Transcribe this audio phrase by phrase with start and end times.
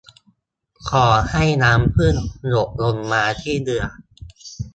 [0.89, 2.15] ขอให้น้ำผึ้ง
[2.47, 3.83] หยดลงมาที่เรือ